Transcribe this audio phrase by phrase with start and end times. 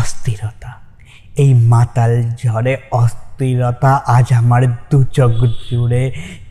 [0.00, 0.70] অস্থিরতা।
[1.36, 2.12] এই মাতাল
[2.44, 5.32] ঝড়ে অস্থিরতা আজ আমার দু চোখ
[5.70, 6.02] জুড়ে।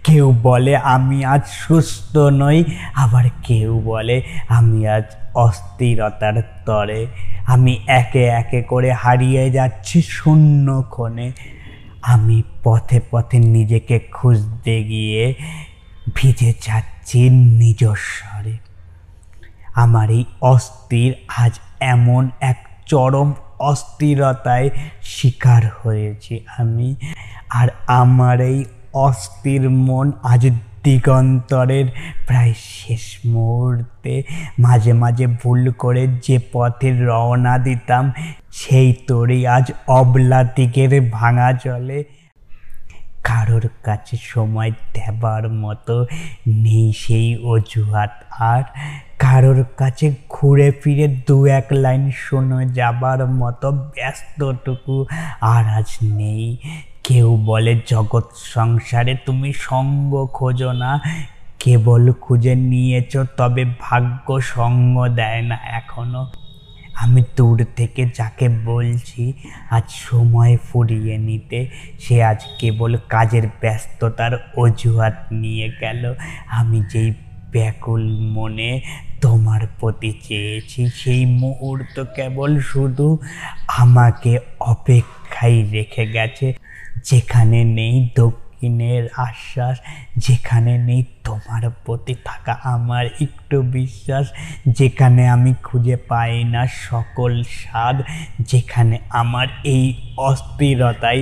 [0.03, 2.59] কেউ বলে, আমি আজ সুস্থ নই।
[2.95, 4.17] আবার কেউ বলে,
[4.49, 6.35] আমি আজ অস্থিরতার
[6.65, 7.01] তরে।
[7.45, 11.27] আমি একে একে করে হারিয়ে যাচ্ছি শূন্য ক্ষণে।
[12.01, 15.23] আমি পথে পথে নিজেকে খুঁজতে গিয়ে
[16.15, 17.19] ভিজে যাচ্ছি
[17.59, 18.55] নিজস্বরে।
[19.75, 21.53] আমার এই অস্থির আজ
[21.93, 24.69] এমন এক চরম অস্থিরতায়
[25.01, 26.95] শিকার হয়েছি আমি।
[27.49, 30.49] আর আমার এই অস্থির মন আজ
[30.83, 31.85] দিগন্তরের
[32.27, 34.23] প্রায় শেষ মুহূর্তে।
[34.59, 38.11] মাঝে মাঝে ভুল করে যে পথে রওনা দিতাম,
[38.51, 42.03] সেই তোরই আজ অবলা দিকের ভাঙা জলে।
[43.23, 46.05] কারোর কাছে সময় দেবার মতো
[46.47, 48.63] নেই সেই অজুহাত আর।
[49.19, 55.05] কারোর কাছে ঘুরে ফিরে দু এক লাইন শোনো, যাবার মতো ব্যস্তটুকু
[55.41, 56.57] আর আজ নেই।
[57.03, 61.01] কেউ বলে, জগৎ সংসারে তুমি সঙ্গ খোঁজো না।
[61.59, 66.27] কেবল খুঁজে নিয়েছ, তবে ভাগ্য সঙ্গ দেয় না এখনও।
[66.95, 69.33] আমি দূর থেকে যাকে বলছি,
[69.69, 71.69] আজ সময় ফুরিয়ে নিতে।
[71.99, 76.13] সে আজ কেবল কাজের ব্যস্ততার অজুহাত নিয়ে গেল।
[76.47, 77.13] আমি যেই
[77.53, 78.81] ব্যাকুল মনে
[79.21, 83.17] তোমার প্রতি চেয়েছি। সেই মুহূর্ত কেবল শুধু
[83.67, 86.47] আমাকে অপেক্ষায় রেখে গেছে।
[87.05, 89.77] যেখানে নেই দক্ষিণের আশ্বাস,
[90.17, 94.25] যেখানে নেই তোমার প্রতি থাকা আমার একটু বিশ্বাস।
[94.67, 98.01] যেখানে আমি খুঁজে পাই না সকল স্বাদ,
[98.39, 99.85] যেখানে আমার এই
[100.17, 101.19] অস্থিরতাই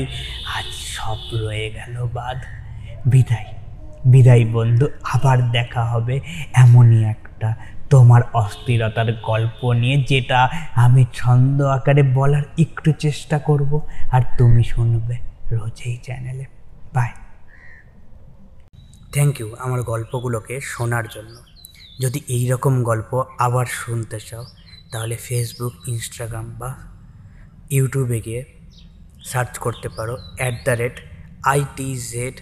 [0.57, 2.37] আজ সব রয়ে গেল বাদ।
[3.05, 3.60] বিদায়।
[4.05, 6.19] বিদায় বন্ধু, আবার দেখা হবে
[6.53, 7.55] এমনই একটা
[7.89, 15.17] তোমার অস্থিরতার গল্প নিয়ে, যেটা আমি ছন্দ আকারে বলার একটু চেষ্টা করব। আর তুমি শুনবে
[15.51, 16.45] রোজ এই চ্যানেলে।
[16.93, 17.09] বাই
[19.13, 21.35] থ্যাংক ইউ আমার গল্পগুলোকে শোনার জন্য।
[22.01, 24.45] যদি এই রকম গল্প আবার শুনতে চাও,
[24.91, 26.75] তাহলে ফেসবুক ইনস্টাগ্রাম বা
[27.71, 28.43] ইউটিউবে গিয়ে
[29.25, 30.99] সার্চ করতে পারো at the rate
[31.45, 32.41] IT Z